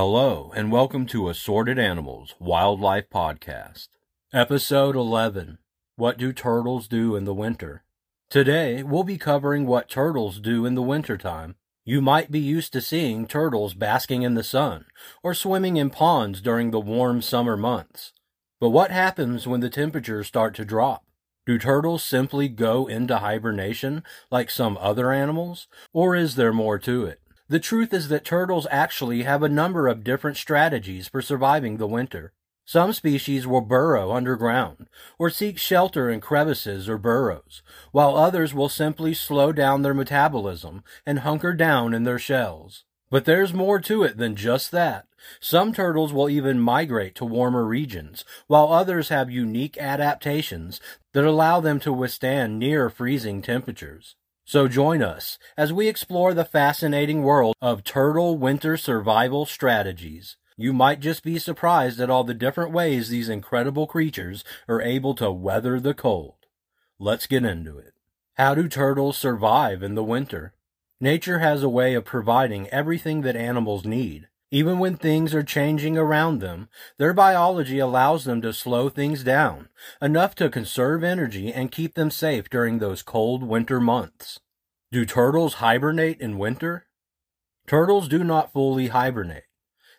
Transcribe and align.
Hello, 0.00 0.52
and 0.54 0.70
welcome 0.70 1.06
to 1.06 1.28
Assorted 1.28 1.76
Animals 1.76 2.36
Wildlife 2.38 3.10
Podcast. 3.10 3.88
Episode 4.32 4.94
11 4.94 5.58
What 5.96 6.18
Do 6.18 6.32
Turtles 6.32 6.86
Do 6.86 7.16
in 7.16 7.24
the 7.24 7.34
Winter? 7.34 7.82
Today, 8.30 8.84
we'll 8.84 9.02
be 9.02 9.18
covering 9.18 9.66
what 9.66 9.88
turtles 9.88 10.38
do 10.38 10.64
in 10.64 10.76
the 10.76 10.82
wintertime. 10.82 11.56
You 11.84 12.00
might 12.00 12.30
be 12.30 12.38
used 12.38 12.72
to 12.74 12.80
seeing 12.80 13.26
turtles 13.26 13.74
basking 13.74 14.22
in 14.22 14.34
the 14.34 14.44
sun 14.44 14.84
or 15.24 15.34
swimming 15.34 15.76
in 15.76 15.90
ponds 15.90 16.40
during 16.40 16.70
the 16.70 16.78
warm 16.78 17.20
summer 17.20 17.56
months. 17.56 18.12
But 18.60 18.70
what 18.70 18.92
happens 18.92 19.48
when 19.48 19.58
the 19.58 19.68
temperatures 19.68 20.28
start 20.28 20.54
to 20.54 20.64
drop? 20.64 21.06
Do 21.44 21.58
turtles 21.58 22.04
simply 22.04 22.48
go 22.48 22.86
into 22.86 23.18
hibernation 23.18 24.04
like 24.30 24.48
some 24.48 24.78
other 24.80 25.10
animals, 25.10 25.66
or 25.92 26.14
is 26.14 26.36
there 26.36 26.52
more 26.52 26.78
to 26.78 27.04
it? 27.04 27.20
The 27.50 27.58
truth 27.58 27.94
is 27.94 28.08
that 28.08 28.26
turtles 28.26 28.66
actually 28.70 29.22
have 29.22 29.42
a 29.42 29.48
number 29.48 29.88
of 29.88 30.04
different 30.04 30.36
strategies 30.36 31.08
for 31.08 31.22
surviving 31.22 31.78
the 31.78 31.86
winter. 31.86 32.34
Some 32.66 32.92
species 32.92 33.46
will 33.46 33.62
burrow 33.62 34.12
underground 34.12 34.88
or 35.18 35.30
seek 35.30 35.56
shelter 35.56 36.10
in 36.10 36.20
crevices 36.20 36.90
or 36.90 36.98
burrows, 36.98 37.62
while 37.90 38.14
others 38.14 38.52
will 38.52 38.68
simply 38.68 39.14
slow 39.14 39.52
down 39.52 39.80
their 39.80 39.94
metabolism 39.94 40.84
and 41.06 41.20
hunker 41.20 41.54
down 41.54 41.94
in 41.94 42.04
their 42.04 42.18
shells. 42.18 42.84
But 43.08 43.24
there's 43.24 43.54
more 43.54 43.80
to 43.80 44.02
it 44.02 44.18
than 44.18 44.36
just 44.36 44.70
that. 44.72 45.06
Some 45.40 45.72
turtles 45.72 46.12
will 46.12 46.28
even 46.28 46.60
migrate 46.60 47.14
to 47.14 47.24
warmer 47.24 47.64
regions, 47.64 48.26
while 48.46 48.70
others 48.70 49.08
have 49.08 49.30
unique 49.30 49.78
adaptations 49.78 50.82
that 51.14 51.24
allow 51.24 51.60
them 51.60 51.80
to 51.80 51.92
withstand 51.94 52.58
near 52.58 52.90
freezing 52.90 53.40
temperatures. 53.40 54.16
So 54.48 54.66
join 54.66 55.02
us 55.02 55.38
as 55.58 55.74
we 55.74 55.88
explore 55.88 56.32
the 56.32 56.42
fascinating 56.42 57.22
world 57.22 57.54
of 57.60 57.84
turtle 57.84 58.38
winter 58.38 58.78
survival 58.78 59.44
strategies. 59.44 60.38
You 60.56 60.72
might 60.72 61.00
just 61.00 61.22
be 61.22 61.38
surprised 61.38 62.00
at 62.00 62.08
all 62.08 62.24
the 62.24 62.32
different 62.32 62.72
ways 62.72 63.10
these 63.10 63.28
incredible 63.28 63.86
creatures 63.86 64.44
are 64.66 64.80
able 64.80 65.14
to 65.16 65.30
weather 65.30 65.78
the 65.78 65.92
cold. 65.92 66.46
Let's 66.98 67.26
get 67.26 67.44
into 67.44 67.76
it. 67.76 67.92
How 68.38 68.54
do 68.54 68.68
turtles 68.68 69.18
survive 69.18 69.82
in 69.82 69.94
the 69.96 70.02
winter? 70.02 70.54
Nature 70.98 71.40
has 71.40 71.62
a 71.62 71.68
way 71.68 71.92
of 71.92 72.06
providing 72.06 72.70
everything 72.70 73.20
that 73.20 73.36
animals 73.36 73.84
need. 73.84 74.27
Even 74.50 74.78
when 74.78 74.96
things 74.96 75.34
are 75.34 75.42
changing 75.42 75.98
around 75.98 76.40
them, 76.40 76.68
their 76.96 77.12
biology 77.12 77.78
allows 77.78 78.24
them 78.24 78.40
to 78.40 78.52
slow 78.52 78.88
things 78.88 79.22
down, 79.22 79.68
enough 80.00 80.34
to 80.36 80.48
conserve 80.48 81.04
energy 81.04 81.52
and 81.52 81.70
keep 81.70 81.94
them 81.94 82.10
safe 82.10 82.48
during 82.48 82.78
those 82.78 83.02
cold 83.02 83.42
winter 83.42 83.78
months. 83.78 84.40
Do 84.90 85.04
turtles 85.04 85.54
hibernate 85.54 86.18
in 86.20 86.38
winter? 86.38 86.86
Turtles 87.66 88.08
do 88.08 88.24
not 88.24 88.52
fully 88.54 88.88
hibernate. 88.88 89.44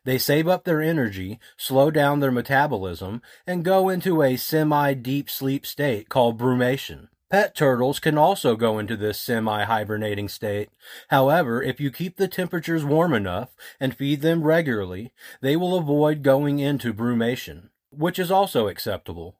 They 0.03 0.17
save 0.17 0.47
up 0.47 0.63
their 0.63 0.81
energy, 0.81 1.39
slow 1.55 1.91
down 1.91 2.19
their 2.19 2.31
metabolism, 2.31 3.21
and 3.45 3.63
go 3.63 3.89
into 3.89 4.23
a 4.23 4.37
semi 4.37 4.95
deep 4.95 5.29
sleep 5.29 5.67
state 5.67 6.09
called 6.09 6.39
brumation. 6.39 7.09
Pet 7.29 7.55
turtles 7.55 7.99
can 7.99 8.17
also 8.17 8.55
go 8.55 8.79
into 8.79 8.97
this 8.97 9.19
semi 9.19 9.63
hibernating 9.63 10.27
state. 10.27 10.69
However, 11.09 11.61
if 11.61 11.79
you 11.79 11.91
keep 11.91 12.17
the 12.17 12.27
temperatures 12.27 12.83
warm 12.83 13.13
enough 13.13 13.49
and 13.79 13.95
feed 13.95 14.21
them 14.21 14.41
regularly, 14.41 15.13
they 15.39 15.55
will 15.55 15.77
avoid 15.77 16.23
going 16.23 16.57
into 16.57 16.91
brumation, 16.91 17.69
which 17.91 18.17
is 18.17 18.31
also 18.31 18.67
acceptable. 18.67 19.35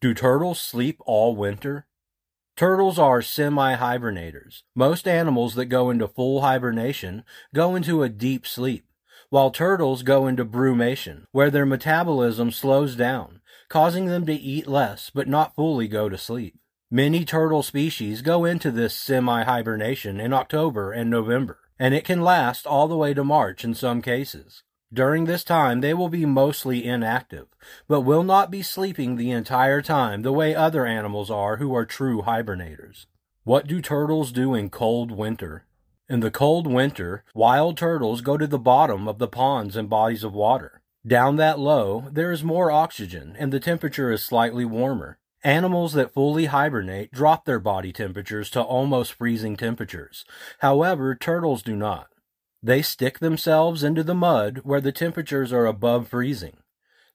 Do 0.00 0.14
turtles 0.14 0.58
sleep 0.58 1.02
all 1.04 1.36
winter? 1.36 1.86
Turtles 2.56 2.98
are 2.98 3.20
semi 3.20 3.76
hibernators. 3.76 4.62
Most 4.74 5.06
animals 5.06 5.54
that 5.54 5.66
go 5.66 5.90
into 5.90 6.08
full 6.08 6.40
hibernation 6.40 7.24
go 7.54 7.74
into 7.74 8.02
a 8.02 8.08
deep 8.08 8.46
sleep, 8.46 8.86
while 9.28 9.50
turtles 9.50 10.02
go 10.02 10.26
into 10.26 10.46
brumation, 10.46 11.24
where 11.32 11.50
their 11.50 11.66
metabolism 11.66 12.50
slows 12.50 12.96
down, 12.96 13.42
causing 13.68 14.06
them 14.06 14.24
to 14.24 14.32
eat 14.32 14.66
less 14.66 15.10
but 15.10 15.28
not 15.28 15.54
fully 15.54 15.88
go 15.88 16.08
to 16.08 16.16
sleep. 16.16 16.58
Many 16.94 17.24
turtle 17.24 17.64
species 17.64 18.22
go 18.22 18.44
into 18.44 18.70
this 18.70 18.94
semi-hibernation 18.94 20.20
in 20.20 20.32
October 20.32 20.92
and 20.92 21.10
November, 21.10 21.58
and 21.76 21.92
it 21.92 22.04
can 22.04 22.20
last 22.20 22.68
all 22.68 22.86
the 22.86 22.96
way 22.96 23.12
to 23.14 23.24
March 23.24 23.64
in 23.64 23.74
some 23.74 24.00
cases. 24.00 24.62
During 24.92 25.24
this 25.24 25.42
time, 25.42 25.80
they 25.80 25.92
will 25.92 26.08
be 26.08 26.24
mostly 26.24 26.84
inactive, 26.84 27.48
but 27.88 28.02
will 28.02 28.22
not 28.22 28.48
be 28.48 28.62
sleeping 28.62 29.16
the 29.16 29.32
entire 29.32 29.82
time 29.82 30.22
the 30.22 30.30
way 30.30 30.54
other 30.54 30.86
animals 30.86 31.32
are 31.32 31.56
who 31.56 31.74
are 31.74 31.84
true 31.84 32.22
hibernators. 32.22 33.06
What 33.42 33.66
do 33.66 33.82
turtles 33.82 34.30
do 34.30 34.54
in 34.54 34.70
cold 34.70 35.10
winter? 35.10 35.64
In 36.08 36.20
the 36.20 36.30
cold 36.30 36.68
winter, 36.68 37.24
wild 37.34 37.76
turtles 37.76 38.20
go 38.20 38.36
to 38.36 38.46
the 38.46 38.56
bottom 38.56 39.08
of 39.08 39.18
the 39.18 39.26
ponds 39.26 39.74
and 39.74 39.90
bodies 39.90 40.22
of 40.22 40.32
water. 40.32 40.80
Down 41.04 41.34
that 41.38 41.58
low, 41.58 42.08
there 42.12 42.30
is 42.30 42.44
more 42.44 42.70
oxygen 42.70 43.34
and 43.36 43.52
the 43.52 43.58
temperature 43.58 44.12
is 44.12 44.22
slightly 44.22 44.64
warmer. 44.64 45.18
Animals 45.44 45.92
that 45.92 46.14
fully 46.14 46.46
hibernate 46.46 47.12
drop 47.12 47.44
their 47.44 47.58
body 47.58 47.92
temperatures 47.92 48.48
to 48.50 48.62
almost 48.62 49.12
freezing 49.12 49.58
temperatures. 49.58 50.24
However, 50.60 51.14
turtles 51.14 51.62
do 51.62 51.76
not. 51.76 52.08
They 52.62 52.80
stick 52.80 53.18
themselves 53.18 53.84
into 53.84 54.02
the 54.02 54.14
mud 54.14 54.60
where 54.64 54.80
the 54.80 54.90
temperatures 54.90 55.52
are 55.52 55.66
above 55.66 56.08
freezing. 56.08 56.56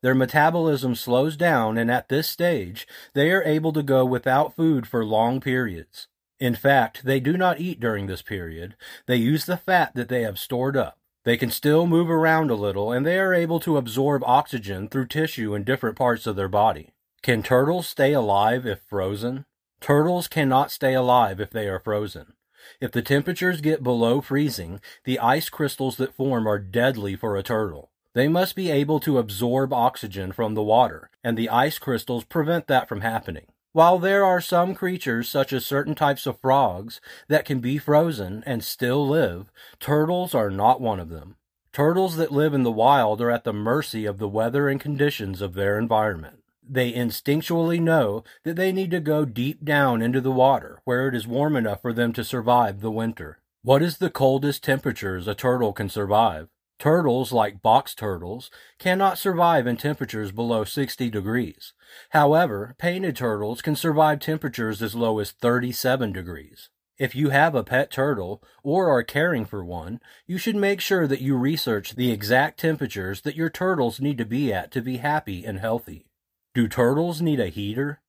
Their 0.03 0.13
metabolism 0.13 0.93
slows 0.93 1.35
down, 1.37 1.79
and 1.79 1.89
at 1.89 2.09
this 2.09 2.29
stage, 2.29 2.87
they 3.15 3.31
are 3.31 3.43
able 3.43 3.73
to 3.73 3.81
go 3.81 4.05
without 4.05 4.55
food 4.55 4.85
for 4.85 5.03
long 5.03 5.41
periods. 5.41 6.07
In 6.39 6.53
fact, 6.53 7.03
they 7.03 7.19
do 7.19 7.35
not 7.35 7.59
eat 7.59 7.79
during 7.79 8.05
this 8.05 8.21
period. 8.21 8.75
They 9.07 9.15
use 9.15 9.45
the 9.45 9.57
fat 9.57 9.95
that 9.95 10.07
they 10.07 10.21
have 10.21 10.37
stored 10.37 10.77
up. 10.77 10.99
They 11.25 11.35
can 11.35 11.49
still 11.49 11.87
move 11.87 12.11
around 12.11 12.51
a 12.51 12.55
little, 12.55 12.91
and 12.91 13.07
they 13.07 13.17
are 13.17 13.33
able 13.33 13.59
to 13.61 13.77
absorb 13.77 14.23
oxygen 14.23 14.87
through 14.87 15.07
tissue 15.07 15.55
in 15.55 15.63
different 15.63 15.97
parts 15.97 16.27
of 16.27 16.35
their 16.35 16.47
body. 16.47 16.91
Can 17.21 17.43
turtles 17.43 17.85
stay 17.85 18.13
alive 18.13 18.65
if 18.65 18.79
frozen? 18.87 19.45
Turtles 19.81 20.29
cannot 20.29 20.71
stay 20.71 20.93
alive 20.93 21.41
if 21.41 21.49
they 21.49 21.67
are 21.67 21.79
frozen. 21.79 22.33
If 22.79 22.93
the 22.93 23.01
temperatures 23.01 23.59
get 23.59 23.83
below 23.83 24.21
freezing, 24.21 24.79
the 25.03 25.19
ice 25.19 25.49
crystals 25.49 25.97
that 25.97 26.15
form 26.15 26.47
are 26.47 26.59
deadly 26.59 27.17
for 27.17 27.35
a 27.35 27.43
turtle. 27.43 27.91
They 28.13 28.29
must 28.29 28.55
be 28.55 28.71
able 28.71 29.01
to 29.01 29.17
absorb 29.17 29.73
oxygen 29.73 30.31
from 30.31 30.53
the 30.53 30.63
water, 30.63 31.09
and 31.21 31.37
the 31.37 31.49
ice 31.49 31.77
crystals 31.77 32.23
prevent 32.23 32.67
that 32.67 32.87
from 32.87 33.01
happening. 33.01 33.47
While 33.73 33.99
there 33.99 34.23
are 34.23 34.41
some 34.41 34.73
creatures, 34.73 35.27
such 35.27 35.51
as 35.51 35.65
certain 35.65 35.95
types 35.95 36.25
of 36.25 36.39
frogs, 36.39 37.01
that 37.27 37.45
can 37.45 37.59
be 37.59 37.77
frozen 37.77 38.43
and 38.45 38.63
still 38.63 39.05
live, 39.05 39.51
turtles 39.81 40.33
are 40.33 40.49
not 40.49 40.79
one 40.79 41.01
of 41.01 41.09
them. 41.09 41.35
Turtles 41.73 42.15
that 42.15 42.31
live 42.31 42.53
in 42.53 42.63
the 42.63 42.71
wild 42.71 43.21
are 43.21 43.29
at 43.29 43.43
the 43.43 43.53
mercy 43.53 44.05
of 44.05 44.19
the 44.19 44.29
weather 44.29 44.69
and 44.69 44.79
conditions 44.79 45.41
of 45.41 45.53
their 45.53 45.77
environment 45.77 46.38
they 46.69 46.93
instinctually 46.93 47.79
know 47.79 48.23
that 48.43 48.55
they 48.55 48.71
need 48.71 48.91
to 48.91 48.99
go 48.99 49.25
deep 49.25 49.65
down 49.65 50.01
into 50.01 50.21
the 50.21 50.31
water 50.31 50.81
where 50.85 51.07
it 51.07 51.15
is 51.15 51.27
warm 51.27 51.55
enough 51.55 51.81
for 51.81 51.93
them 51.93 52.13
to 52.13 52.23
survive 52.23 52.81
the 52.81 52.91
winter. 52.91 53.39
What 53.61 53.81
is 53.81 53.97
the 53.97 54.09
coldest 54.09 54.63
temperatures 54.63 55.27
a 55.27 55.35
turtle 55.35 55.73
can 55.73 55.89
survive? 55.89 56.47
Turtles, 56.79 57.33
like 57.33 57.61
box 57.61 57.93
turtles, 57.93 58.49
cannot 58.77 59.17
survive 59.17 59.67
in 59.67 59.75
temperatures 59.75 60.31
below 60.31 60.63
60 60.63 61.09
degrees. 61.09 61.73
However, 62.11 62.75
painted 62.77 63.17
turtles 63.17 63.61
can 63.61 63.75
survive 63.75 64.21
temperatures 64.21 64.81
as 64.81 64.95
low 64.95 65.19
as 65.19 65.31
37 65.31 66.13
degrees. 66.13 66.69
If 66.97 67.15
you 67.15 67.29
have 67.29 67.55
a 67.55 67.63
pet 67.63 67.91
turtle 67.91 68.43
or 68.61 68.89
are 68.89 69.03
caring 69.03 69.45
for 69.45 69.63
one, 69.63 70.01
you 70.27 70.37
should 70.37 70.57
make 70.57 70.81
sure 70.81 71.07
that 71.07 71.21
you 71.21 71.37
research 71.37 71.95
the 71.95 72.11
exact 72.11 72.59
temperatures 72.59 73.21
that 73.21 73.35
your 73.35 73.49
turtles 73.49 74.01
need 74.01 74.17
to 74.17 74.25
be 74.25 74.53
at 74.53 74.71
to 74.71 74.81
be 74.81 74.97
happy 74.97 75.45
and 75.45 75.59
healthy. 75.59 76.08
Do 76.55 76.67
turtles 76.67 77.21
need 77.21 77.39
a 77.39 77.47
heater? 77.47 78.01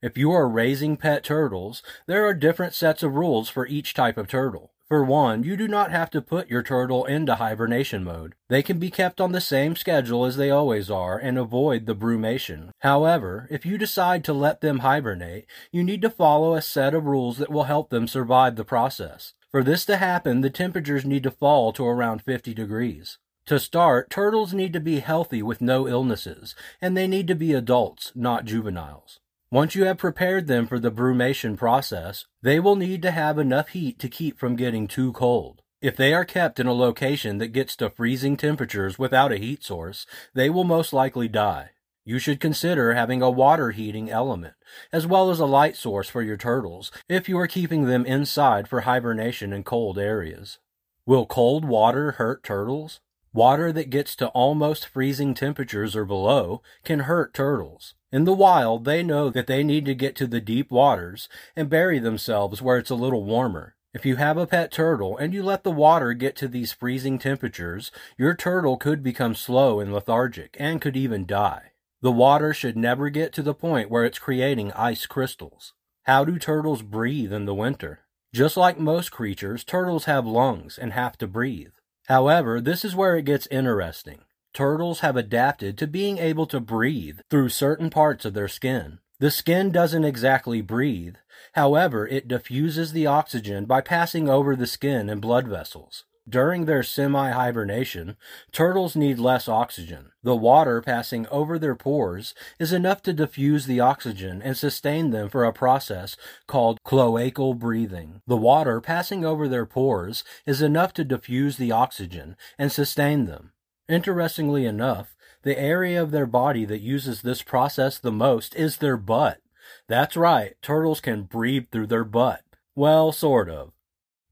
If 0.00 0.16
you 0.16 0.30
are 0.30 0.48
raising 0.48 0.96
pet 0.96 1.24
turtles, 1.24 1.82
there 2.06 2.24
are 2.24 2.34
different 2.34 2.72
sets 2.72 3.02
of 3.02 3.16
rules 3.16 3.48
for 3.48 3.66
each 3.66 3.94
type 3.94 4.16
of 4.16 4.28
turtle. 4.28 4.70
For 4.86 5.04
one, 5.04 5.42
you 5.42 5.56
do 5.56 5.66
not 5.66 5.90
have 5.90 6.08
to 6.10 6.22
put 6.22 6.48
your 6.48 6.62
turtle 6.62 7.04
into 7.04 7.34
hibernation 7.34 8.04
mode. 8.04 8.36
They 8.48 8.62
can 8.62 8.78
be 8.78 8.90
kept 8.90 9.20
on 9.20 9.32
the 9.32 9.40
same 9.40 9.74
schedule 9.74 10.24
as 10.24 10.36
they 10.36 10.50
always 10.50 10.88
are 10.88 11.18
and 11.18 11.36
avoid 11.36 11.86
the 11.86 11.96
brumation. 11.96 12.70
However, 12.78 13.48
if 13.50 13.66
you 13.66 13.76
decide 13.76 14.22
to 14.24 14.32
let 14.32 14.60
them 14.60 14.80
hibernate, 14.80 15.46
you 15.72 15.82
need 15.82 16.02
to 16.02 16.10
follow 16.10 16.54
a 16.54 16.62
set 16.62 16.94
of 16.94 17.06
rules 17.06 17.38
that 17.38 17.50
will 17.50 17.64
help 17.64 17.90
them 17.90 18.06
survive 18.06 18.54
the 18.54 18.64
process. 18.64 19.34
For 19.50 19.64
this 19.64 19.84
to 19.86 19.96
happen, 19.96 20.42
the 20.42 20.50
temperatures 20.50 21.04
need 21.04 21.24
to 21.24 21.30
fall 21.32 21.72
to 21.72 21.84
around 21.84 22.22
50 22.22 22.54
degrees. 22.54 23.18
To 23.50 23.58
start, 23.58 24.10
turtles 24.10 24.54
need 24.54 24.72
to 24.74 24.78
be 24.78 25.00
healthy 25.00 25.42
with 25.42 25.60
no 25.60 25.88
illnesses, 25.88 26.54
and 26.80 26.96
they 26.96 27.08
need 27.08 27.26
to 27.26 27.34
be 27.34 27.52
adults, 27.52 28.12
not 28.14 28.44
juveniles. 28.44 29.18
Once 29.50 29.74
you 29.74 29.86
have 29.86 29.98
prepared 29.98 30.46
them 30.46 30.68
for 30.68 30.78
the 30.78 30.92
brumation 30.92 31.56
process, 31.56 32.26
they 32.42 32.60
will 32.60 32.76
need 32.76 33.02
to 33.02 33.10
have 33.10 33.40
enough 33.40 33.70
heat 33.70 33.98
to 33.98 34.08
keep 34.08 34.38
from 34.38 34.54
getting 34.54 34.86
too 34.86 35.12
cold. 35.14 35.62
If 35.82 35.96
they 35.96 36.14
are 36.14 36.24
kept 36.24 36.60
in 36.60 36.68
a 36.68 36.72
location 36.72 37.38
that 37.38 37.48
gets 37.48 37.74
to 37.78 37.90
freezing 37.90 38.36
temperatures 38.36 39.00
without 39.00 39.32
a 39.32 39.36
heat 39.36 39.64
source, 39.64 40.06
they 40.32 40.48
will 40.48 40.62
most 40.62 40.92
likely 40.92 41.26
die. 41.26 41.70
You 42.04 42.20
should 42.20 42.38
consider 42.38 42.94
having 42.94 43.20
a 43.20 43.30
water 43.30 43.72
heating 43.72 44.08
element, 44.08 44.54
as 44.92 45.08
well 45.08 45.28
as 45.28 45.40
a 45.40 45.44
light 45.44 45.74
source 45.74 46.08
for 46.08 46.22
your 46.22 46.36
turtles, 46.36 46.92
if 47.08 47.28
you 47.28 47.36
are 47.36 47.48
keeping 47.48 47.86
them 47.86 48.06
inside 48.06 48.68
for 48.68 48.82
hibernation 48.82 49.52
in 49.52 49.64
cold 49.64 49.98
areas. 49.98 50.60
Will 51.04 51.26
cold 51.26 51.64
water 51.64 52.12
hurt 52.12 52.44
turtles? 52.44 53.00
Water 53.32 53.72
that 53.72 53.90
gets 53.90 54.16
to 54.16 54.28
almost 54.28 54.88
freezing 54.88 55.34
temperatures 55.34 55.94
or 55.94 56.04
below 56.04 56.62
can 56.84 57.00
hurt 57.00 57.32
turtles. 57.32 57.94
In 58.10 58.24
the 58.24 58.32
wild, 58.32 58.84
they 58.84 59.04
know 59.04 59.30
that 59.30 59.46
they 59.46 59.62
need 59.62 59.84
to 59.84 59.94
get 59.94 60.16
to 60.16 60.26
the 60.26 60.40
deep 60.40 60.72
waters 60.72 61.28
and 61.54 61.70
bury 61.70 62.00
themselves 62.00 62.60
where 62.60 62.78
it's 62.78 62.90
a 62.90 62.96
little 62.96 63.24
warmer. 63.24 63.76
If 63.94 64.04
you 64.04 64.16
have 64.16 64.36
a 64.36 64.48
pet 64.48 64.72
turtle 64.72 65.16
and 65.16 65.32
you 65.32 65.44
let 65.44 65.62
the 65.62 65.70
water 65.70 66.12
get 66.12 66.34
to 66.36 66.48
these 66.48 66.72
freezing 66.72 67.18
temperatures, 67.18 67.92
your 68.18 68.34
turtle 68.34 68.76
could 68.76 69.02
become 69.02 69.36
slow 69.36 69.78
and 69.78 69.92
lethargic 69.92 70.56
and 70.58 70.80
could 70.80 70.96
even 70.96 71.24
die. 71.24 71.72
The 72.02 72.10
water 72.10 72.52
should 72.52 72.76
never 72.76 73.10
get 73.10 73.32
to 73.34 73.42
the 73.42 73.54
point 73.54 73.90
where 73.90 74.04
it's 74.04 74.18
creating 74.18 74.72
ice 74.72 75.06
crystals. 75.06 75.74
How 76.04 76.24
do 76.24 76.38
turtles 76.38 76.82
breathe 76.82 77.32
in 77.32 77.44
the 77.44 77.54
winter? 77.54 78.00
Just 78.32 78.56
like 78.56 78.78
most 78.78 79.12
creatures, 79.12 79.62
turtles 79.62 80.06
have 80.06 80.26
lungs 80.26 80.78
and 80.78 80.92
have 80.92 81.18
to 81.18 81.26
breathe. 81.26 81.72
However, 82.10 82.60
this 82.60 82.84
is 82.84 82.96
where 82.96 83.16
it 83.16 83.24
gets 83.24 83.46
interesting. 83.52 84.22
Turtles 84.52 84.98
have 84.98 85.16
adapted 85.16 85.78
to 85.78 85.86
being 85.86 86.18
able 86.18 86.44
to 86.46 86.58
breathe 86.58 87.20
through 87.30 87.50
certain 87.50 87.88
parts 87.88 88.24
of 88.24 88.34
their 88.34 88.48
skin. 88.48 88.98
The 89.20 89.30
skin 89.30 89.70
doesn't 89.70 90.02
exactly 90.02 90.60
breathe. 90.60 91.14
However, 91.52 92.08
it 92.08 92.26
diffuses 92.26 92.90
the 92.90 93.06
oxygen 93.06 93.64
by 93.64 93.80
passing 93.80 94.28
over 94.28 94.56
the 94.56 94.66
skin 94.66 95.08
and 95.08 95.22
blood 95.22 95.46
vessels. 95.46 96.04
During 96.30 96.66
their 96.66 96.84
semi-hibernation, 96.84 98.16
turtles 98.52 98.94
need 98.94 99.18
less 99.18 99.48
oxygen. 99.48 100.12
The 100.22 100.36
water 100.36 100.80
passing 100.80 101.26
over 101.26 101.58
their 101.58 101.74
pores 101.74 102.34
is 102.60 102.72
enough 102.72 103.02
to 103.02 103.12
diffuse 103.12 103.66
the 103.66 103.80
oxygen 103.80 104.40
and 104.40 104.56
sustain 104.56 105.10
them 105.10 105.28
for 105.28 105.44
a 105.44 105.52
process 105.52 106.16
called 106.46 106.78
cloacal 106.86 107.58
breathing. 107.58 108.22
The 108.28 108.36
water 108.36 108.80
passing 108.80 109.24
over 109.24 109.48
their 109.48 109.66
pores 109.66 110.22
is 110.46 110.62
enough 110.62 110.92
to 110.94 111.04
diffuse 111.04 111.56
the 111.56 111.72
oxygen 111.72 112.36
and 112.56 112.70
sustain 112.70 113.26
them. 113.26 113.52
Interestingly 113.88 114.66
enough, 114.66 115.16
the 115.42 115.58
area 115.58 116.00
of 116.00 116.12
their 116.12 116.26
body 116.26 116.64
that 116.64 116.80
uses 116.80 117.22
this 117.22 117.42
process 117.42 117.98
the 117.98 118.12
most 118.12 118.54
is 118.54 118.76
their 118.76 118.96
butt. 118.96 119.40
That's 119.88 120.16
right, 120.16 120.54
turtles 120.62 121.00
can 121.00 121.24
breathe 121.24 121.66
through 121.72 121.88
their 121.88 122.04
butt. 122.04 122.44
Well, 122.76 123.10
sort 123.10 123.50
of. 123.50 123.72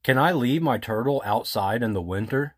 Can 0.08 0.16
I 0.16 0.32
leave 0.32 0.62
my 0.62 0.78
turtle 0.78 1.20
outside 1.22 1.82
in 1.82 1.92
the 1.92 2.00
winter? 2.00 2.54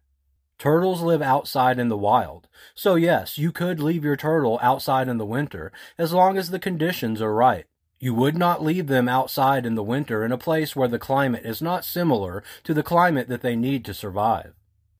Turtles 0.56 1.02
live 1.02 1.20
outside 1.20 1.80
in 1.80 1.88
the 1.88 1.98
wild, 1.98 2.46
so 2.76 2.94
yes, 2.94 3.38
you 3.38 3.50
could 3.50 3.80
leave 3.80 4.04
your 4.04 4.14
turtle 4.14 4.60
outside 4.62 5.08
in 5.08 5.18
the 5.18 5.26
winter 5.26 5.72
as 5.98 6.12
long 6.12 6.38
as 6.38 6.50
the 6.50 6.60
conditions 6.60 7.20
are 7.20 7.34
right. 7.34 7.66
You 7.98 8.14
would 8.14 8.38
not 8.38 8.62
leave 8.62 8.86
them 8.86 9.08
outside 9.08 9.66
in 9.66 9.74
the 9.74 9.82
winter 9.82 10.24
in 10.24 10.30
a 10.30 10.38
place 10.38 10.76
where 10.76 10.86
the 10.86 11.00
climate 11.00 11.44
is 11.44 11.60
not 11.60 11.84
similar 11.84 12.44
to 12.62 12.72
the 12.72 12.84
climate 12.84 13.26
that 13.26 13.42
they 13.42 13.56
need 13.56 13.84
to 13.86 13.94
survive. 13.94 14.54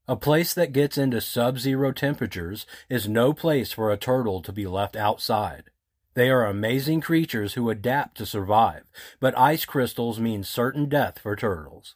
A 0.08 0.16
place 0.16 0.52
that 0.52 0.72
gets 0.72 0.98
into 0.98 1.20
sub-zero 1.20 1.92
temperatures 1.92 2.66
is 2.88 3.08
no 3.08 3.32
place 3.32 3.70
for 3.70 3.92
a 3.92 3.96
turtle 3.96 4.42
to 4.42 4.50
be 4.50 4.66
left 4.66 4.96
outside. 4.96 5.70
They 6.14 6.28
are 6.30 6.44
amazing 6.44 7.00
creatures 7.02 7.54
who 7.54 7.70
adapt 7.70 8.16
to 8.16 8.26
survive, 8.26 8.82
but 9.20 9.38
ice 9.38 9.64
crystals 9.64 10.18
mean 10.18 10.42
certain 10.42 10.88
death 10.88 11.20
for 11.20 11.36
turtles. 11.36 11.94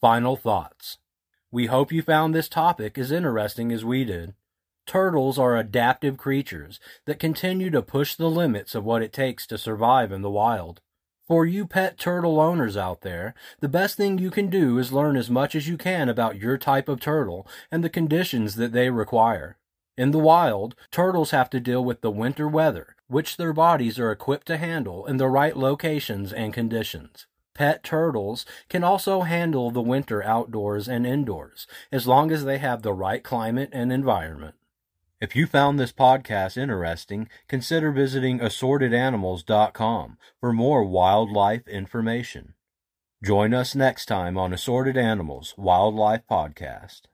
Final 0.00 0.36
thoughts. 0.36 0.98
We 1.50 1.66
hope 1.66 1.90
you 1.90 2.02
found 2.02 2.32
this 2.32 2.48
topic 2.48 2.96
as 2.96 3.10
interesting 3.10 3.72
as 3.72 3.84
we 3.84 4.04
did. 4.04 4.34
Turtles 4.86 5.40
are 5.40 5.56
adaptive 5.56 6.16
creatures 6.16 6.78
that 7.06 7.18
continue 7.18 7.68
to 7.70 7.82
push 7.82 8.14
the 8.14 8.30
limits 8.30 8.76
of 8.76 8.84
what 8.84 9.02
it 9.02 9.12
takes 9.12 9.44
to 9.48 9.58
survive 9.58 10.12
in 10.12 10.22
the 10.22 10.30
wild. 10.30 10.80
For 11.26 11.44
you 11.44 11.66
pet 11.66 11.98
turtle 11.98 12.38
owners 12.38 12.76
out 12.76 13.00
there, 13.00 13.34
the 13.58 13.68
best 13.68 13.96
thing 13.96 14.18
you 14.18 14.30
can 14.30 14.48
do 14.48 14.78
is 14.78 14.92
learn 14.92 15.16
as 15.16 15.30
much 15.30 15.56
as 15.56 15.66
you 15.66 15.76
can 15.76 16.08
about 16.08 16.40
your 16.40 16.58
type 16.58 16.88
of 16.88 17.00
turtle 17.00 17.44
and 17.72 17.82
the 17.82 17.90
conditions 17.90 18.54
that 18.54 18.70
they 18.70 18.90
require. 18.90 19.58
In 19.96 20.12
the 20.12 20.18
wild, 20.20 20.76
turtles 20.92 21.32
have 21.32 21.50
to 21.50 21.58
deal 21.58 21.84
with 21.84 22.02
the 22.02 22.10
winter 22.12 22.46
weather, 22.46 22.94
which 23.08 23.36
their 23.36 23.52
bodies 23.52 23.98
are 23.98 24.12
equipped 24.12 24.46
to 24.46 24.58
handle 24.58 25.06
in 25.06 25.16
the 25.16 25.28
right 25.28 25.56
locations 25.56 26.32
and 26.32 26.54
conditions. 26.54 27.26
Pet 27.58 27.82
turtles 27.82 28.46
can 28.68 28.84
also 28.84 29.22
handle 29.22 29.72
the 29.72 29.82
winter 29.82 30.22
outdoors 30.22 30.86
and 30.86 31.04
indoors, 31.04 31.66
as 31.90 32.06
long 32.06 32.30
as 32.30 32.44
they 32.44 32.58
have 32.58 32.82
the 32.82 32.92
right 32.92 33.24
climate 33.24 33.70
and 33.72 33.92
environment. 33.92 34.54
If 35.20 35.34
you 35.34 35.44
found 35.44 35.76
this 35.76 35.90
podcast 35.90 36.56
interesting, 36.56 37.28
consider 37.48 37.90
visiting 37.90 38.38
assortedanimals.com 38.38 40.18
for 40.40 40.52
more 40.52 40.84
wildlife 40.84 41.66
information. 41.66 42.54
Join 43.24 43.52
us 43.52 43.74
next 43.74 44.06
time 44.06 44.38
on 44.38 44.52
Assorted 44.52 44.96
Animals 44.96 45.54
Wildlife 45.58 46.22
Podcast. 46.30 47.08